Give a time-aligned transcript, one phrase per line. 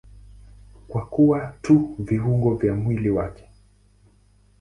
[0.87, 3.49] Kwa kuwa tu viungo vya mwili wake.